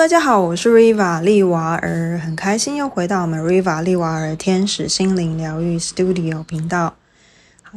[0.00, 6.94] 大家好，我是 Riva 利瓦尔，很开心又回到我们 Riva 利瓦尔天使心灵疗愈 Studio 频道。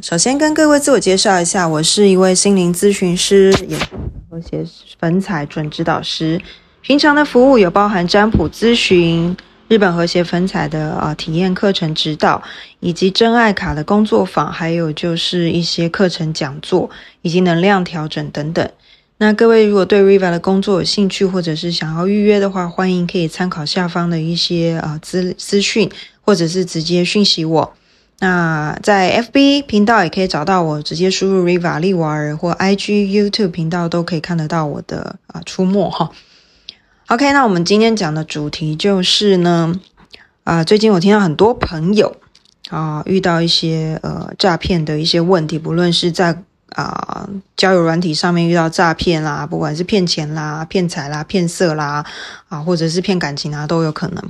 [0.02, 3.86] 首先跟各位自我介绍一下，我是一位心灵咨询师，也是
[4.30, 4.66] 和谐
[4.98, 6.42] 粉彩准指导师。
[6.80, 9.36] 平常的服务有包含占卜咨询、
[9.68, 12.42] 日本和谐粉彩的啊体验课程指导，
[12.80, 16.90] 以及真爱卡的工作坊，还有就是一些课程讲座
[17.22, 18.72] 以及能量调整等等。
[19.24, 27.74] 那各位如果对 Riva 的工作有兴趣，或者是想要预约的话，欢迎可以参考下方的一些啊资资讯，或者是直接讯息我。
[28.20, 36.12] 那在 FB 频道也可以找到我，直接输入 Riva 利瓦尔或 IG YouTube 频道都可以看得到我的啊出没哈。
[37.08, 39.80] OK，那我们今天讲的主题就是呢，
[40.44, 42.14] 啊最近我听到很多朋友
[42.70, 52.06] 啊遇到一些呃诈骗的一些问题，不论是在啊，交友软体上面遇到诈骗啦，不管是骗钱啦、骗财啦、骗色啦，
[52.50, 54.24] 啊，或者是骗感情啊，都有可能。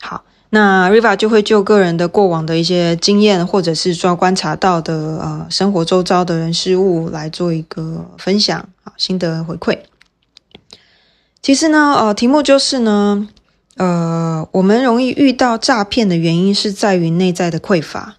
[0.00, 9.78] 好，那 Riva 就会就个人的过往的一些经验，或者是说观察到的呃生活周遭的人事物来做一个分享啊，心得回馈。
[11.40, 13.28] 其实呢，呃，题目就是呢，
[13.76, 18.16] 呃，我们容易遇到诈骗的原因是在于内在的匮乏。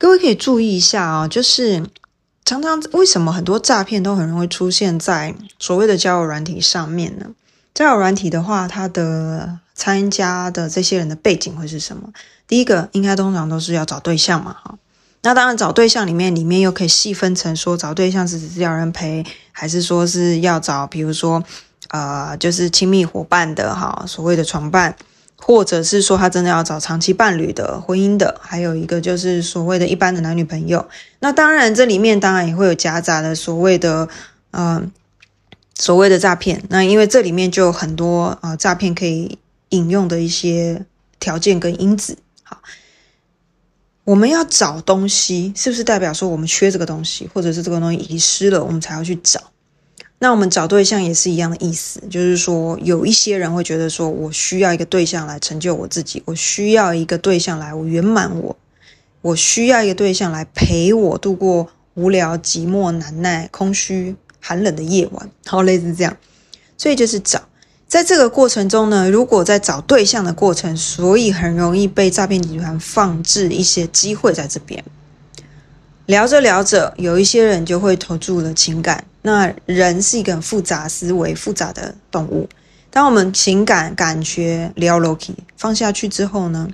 [0.00, 1.84] 各位可以注意一下啊，就是
[2.46, 7.26] 常常为什么很多诈骗都很容易出现在所谓的交友软体上面呢？
[7.74, 12.08] 交友软体的话，它的参加的这些人的背景会是什么？
[12.48, 14.78] 第一个应该通常都是要找对象嘛，哈。
[15.20, 21.44] 那当然找对象里面，里面又可以细分成说找对象是只是要人陪，还是说是要找，比如说
[21.90, 24.96] 呃，就是亲密伙伴的哈，所谓的床伴。
[25.42, 30.86] 或者是说他真的要找长期伴侣的婚姻的，还有一个就是所谓的一般的男女朋友。
[31.18, 34.08] 那当然这里面当然也会有夹杂的所谓的
[34.52, 34.82] 呃
[35.74, 36.62] 所谓的诈骗。
[36.68, 39.38] 那因为这里面就有很多啊诈骗可以
[39.70, 40.84] 引用的一些
[41.18, 42.18] 条件跟因子。
[42.44, 42.60] 好，
[44.04, 49.40] 我们要找东西，是不是代表说我们缺这个东西，或者是这个东西遗失了，我们才要去找？
[50.22, 58.54] 那我们找对象也是一样的意思，就是说有一些人会觉得说，我需要一个对象来成就我自己，我需要一个对象来圆满我，
[59.22, 66.14] 我需要一个对象来陪我度过无聊、寂寞、难耐、空虚、寒冷的夜晚，好类似这样。
[66.76, 67.42] 所以就是找，
[67.88, 74.84] 在这个过程中呢，如果在找对象的过程，所以很容易被诈骗集团放置一些机会在这边。
[76.10, 79.04] 聊着聊着，有一些人就会投注了情感。
[79.22, 82.48] 那人是一个很复杂思维、复杂的动物。
[82.90, 86.68] 当我们情感感觉聊 l o k 放下去之后呢，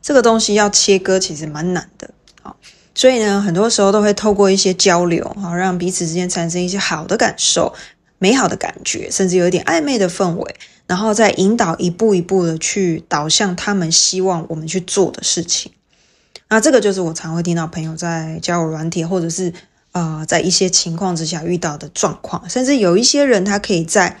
[0.00, 2.10] 这个东西要切割其实蛮难的。
[2.40, 2.56] 好，
[2.94, 7.74] 所以呢，很多时候都会透过一些交流，好让彼此之间产生一些好的感受、
[8.18, 10.54] 美好的感觉，甚至有一点暧昧的氛围，
[10.86, 15.72] 然后再引导一步一步的去导向他们希望我们去做的事情。
[16.52, 19.50] 那这个就是我常会听到朋友在交友软体，或者是
[19.92, 24.18] 啊，在一些情况之下遇到的状况，甚至有一些人他可以在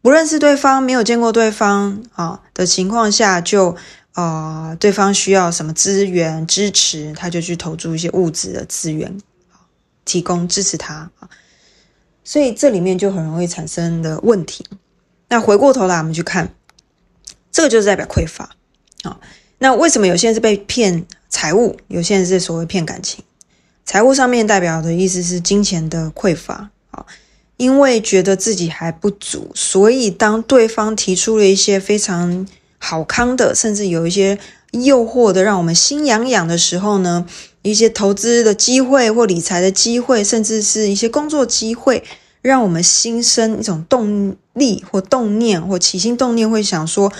[0.00, 3.74] 不认识对方、没有见过对方啊的情况下，就
[4.12, 9.20] 啊对方需要什么资源支持，他就去投注一些物质的资源，
[10.04, 11.28] 提供支持他啊。
[12.22, 14.64] 所以这里面就很容易产生的问题。
[15.28, 16.54] 那回过头来，我们去看，
[17.50, 18.50] 这个就是代表匮乏
[19.02, 19.18] 啊。
[19.58, 21.04] 那为什么有些人是被骗？
[21.36, 23.22] 财务有些人是所谓骗感情，
[23.84, 27.04] 财务上面代表的意思是金钱的匮乏啊，
[27.58, 32.48] 因为觉得自己还不足，所以当对方提出了一些非常
[32.78, 34.38] 好康的，甚至有一些
[34.70, 37.26] 诱惑的，让我们心痒痒的时候呢，
[37.60, 42.02] 一些投资的机会或理财的机会，甚至是一些工作机会，
[42.40, 47.12] 让我们心生一种动力或动念或起心动念，会想说，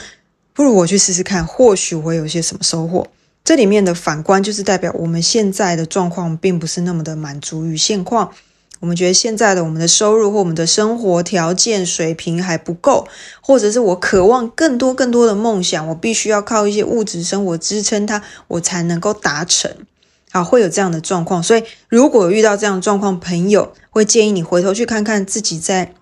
[0.55, 3.07] 不如我去试试看，或许我有些什么收获。
[3.47, 8.33] 这里面的反观就是代表我们现在的状况并不是那么的满足于现况，
[8.81, 13.07] 我们觉得现在的我们的收入或我们的生活条件水平还不够，
[13.41, 19.71] 或者是我渴望更多更多的梦想，我必须要靠一些物质生活支撑它，我才能够达成。
[20.33, 25.95] 好，会有这样的状况，所以如果遇到这样的状况，朋友会建议你回头去看看自己在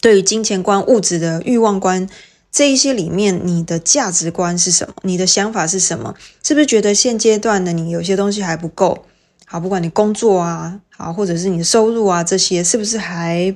[0.00, 2.08] 对于金钱观、物质的欲望观。
[2.56, 4.94] 这一些里面，你的价值观是什么？
[5.02, 6.14] 你的想法是什么？
[6.42, 9.04] 是不是觉得现阶段的你有些东西还不够？
[9.44, 13.54] 好，不管你工作啊，好，或者是你的收入啊，这些是不是还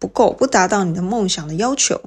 [0.00, 2.00] 不够，不达到你的梦想的要求？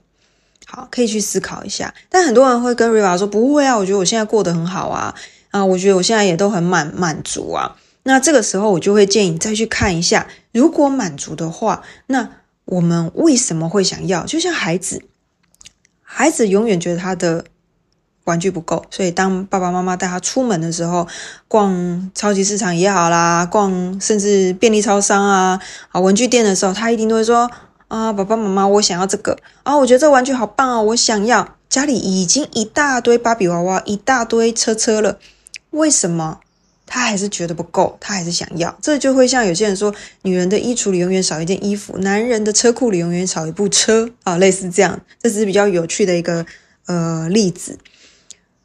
[0.65, 1.95] 好，可以去思考一下。
[2.09, 5.15] 但很多人会跟 Riva 说，不会啊，我觉得我现在过得很好啊，
[5.51, 7.77] 啊，我觉得我现在也都很满满足啊。
[8.03, 12.29] 那这个时候，我就会建议你再去看一下，如果满足的话，那
[12.65, 14.25] 我们为什么会想要？
[14.25, 15.01] 就像孩子，
[16.17, 17.43] 孩子永远觉得他的
[18.23, 21.05] 玩具不够，所以当爸爸妈妈带他出门的时候，
[21.49, 25.59] 逛超级市场也好啦，逛甚至便利超商啊、
[25.89, 27.51] 啊文具店的时候，他一定都会说
[27.89, 35.19] ：“啊，爸爸妈妈，我想要这个啊，我觉得这个玩具好棒哦，我想要。”家里已经一大堆芭比娃娃，一大堆车车了，
[35.71, 36.39] 为什么？
[36.85, 46.45] 他还是觉得不够，他还是想要，这就会像有些人说，女人的衣橱里永远少一件衣服，男人的车库里永远少一部车啊，类似这样，这是比较有趣的一个
[46.85, 47.77] 呃例子。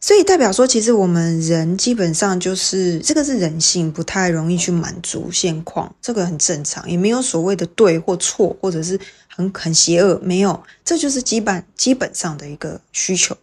[0.03, 13.37] 所以代表说，其实我们人基本上就是这个是人性，不太容易去满足现况，这个很正常，也没有所谓的对或错，或者是很很邪恶，没有，这就是基本基本上的一个需求。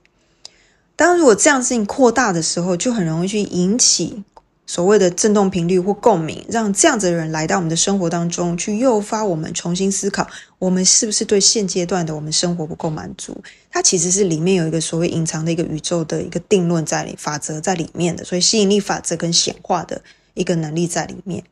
[0.95, 4.23] 当如果这样事情扩大的时候，就很容易去引起。
[4.67, 10.27] 所谓的振动频率或共鸣，让这样子的人来到我们的生活当中，去诱发我们重新思考，
[10.59, 13.41] 我们是不是对现阶段的我们生活不够满足？
[13.71, 20.01] 它其实是里面有一个所谓隐藏的一个宇宙的一个定论在里，法则在里面的，所以吸引力法则跟显化的
[20.33, 21.43] 一个能力在里面。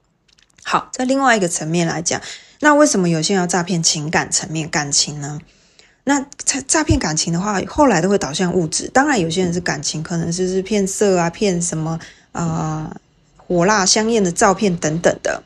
[0.63, 2.21] 好，在另外一个层面来讲，
[2.59, 5.39] 那为什么有些人要诈骗情感层面感情呢？
[6.03, 8.89] 那诈诈骗感情的话，后来都会导向物质。
[8.89, 11.97] 当然，有些人是感情，可能就是骗色啊，骗什么
[12.33, 12.93] 啊。
[13.47, 15.43] 火辣香艳的照片等等的，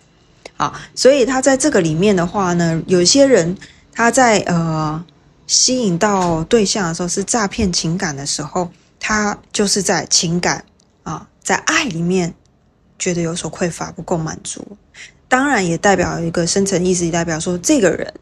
[0.58, 3.58] 啊，所以他在这个里面的话呢，有些人
[3.92, 5.04] 他在呃
[5.48, 8.70] 吸引到对象的时候是诈骗情感的时候，
[9.00, 10.64] 他就是在情感
[11.04, 12.34] 啊，在爱里面
[12.98, 14.66] 觉得有所匮乏，不够满足。
[15.28, 18.14] 当然也代表一个深层意识，也代表说这个人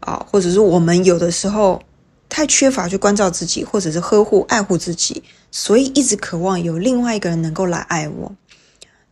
[0.00, 1.82] 啊，或者是我们有的时候
[2.28, 8.32] 太缺乏去关照自己，或者是呵护爱护自己，所以一直渴望有另外一个人能够来爱我。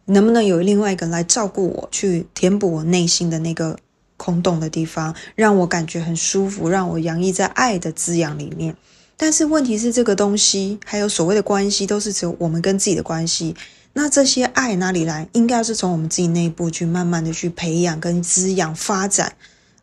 [0.07, 3.79] 能不能有另外一个人来照顾我，去填补我内心的那个
[4.17, 8.77] 空洞的地方，让我感觉很舒服，让我洋溢在爱的滋养里面？
[9.17, 13.55] 但是问题是，这个东西还有所谓的关系，都是只有我们跟自己的关系。
[13.93, 15.29] 那这些爱哪里来？
[15.33, 19.35] 应该是从我们自己内部去慢慢的去培养、跟滋养、发展，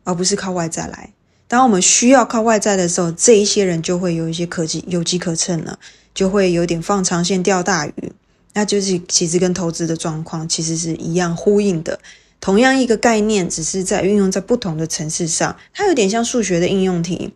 [0.04, 1.10] 而不是靠外在来。
[1.48, 5.78] 当我们需要靠外在的时候，这一些人就会有一些可机有机可乘了，
[6.12, 8.09] 就会有点放长线钓大鱼。
[8.52, 12.00] 那就是其实跟投资的状况其实是一样呼应的，
[12.40, 17.32] 同样一个概念，只是在运用在不同的层次上，它有点像数学的应用题，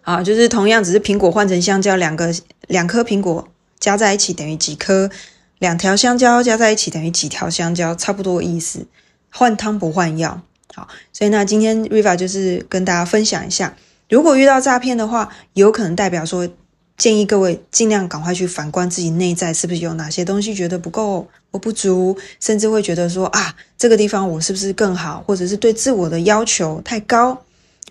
[0.00, 2.34] 啊，就是同样只是苹果换成香蕉，两个
[2.68, 3.46] 两颗苹果
[3.78, 5.10] 加在一起等于几颗，
[5.58, 8.86] 两条香蕉加在一起等于几条香蕉，差不多意思，
[9.30, 10.40] 换汤不换药，
[10.74, 13.76] 好，所以那今天 Riva 就是跟大家分享一下，
[14.08, 16.48] 如果遇到诈骗的话，有可能代表说。
[16.96, 27.42] 建议各位尽量赶快去反观自己内在，是不是有哪些东西觉得不够或不足，甚至会觉得说啊，这个地方我是不是更好，或者是对自我的要求太高，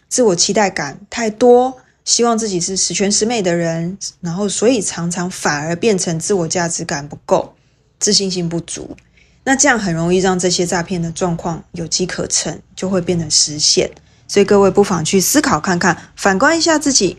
[0.08, 7.54] 自我期待感太多，希望自己是十全十美的人，然后所以常常反而变成自我价值感不够，
[8.00, 8.96] 自信心不足，
[9.44, 13.92] 那这样很容易让这些诈骗的状况有机可乘，就会变成实现。
[14.30, 17.18] 所以各位不妨去思考看看，反观一下自己。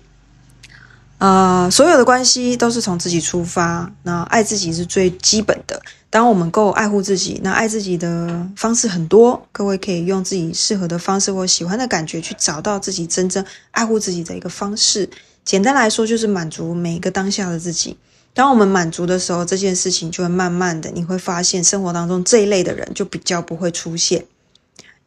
[1.24, 5.80] 呃，所有的关系都是从自己出发，那爱自己是最基本的。
[6.10, 15.08] 当我们够爱护自己，那爱自己的方式很多，各位可以用自己适合的方式或喜欢的感觉去找到自己真正爱护自己的一个方式。
[15.46, 17.96] 简单来说，就是满足每一个当下的自己。
[18.34, 24.26] 当我们满足的时候，这件事情就会慢慢的，你会发现生活当中这一类的人就比较不会出现，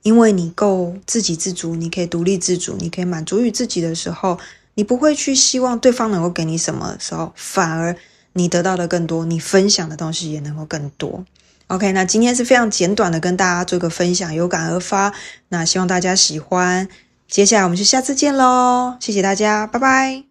[0.01, 4.39] 因为你够自给自足，你可以独立自主，你可以满足于自己的时候。
[4.77, 7.95] 你不会去希望对方能够给你什么时候，反而
[8.33, 11.25] 你得到的更多，你分享的东西也能够更多。
[11.65, 15.11] OK，那今天是非常简短的跟大家做个分享，有感而发。
[15.49, 16.87] 那希望大家喜欢，
[17.27, 20.27] 接下来我们就下次见喽，谢谢大家，拜拜。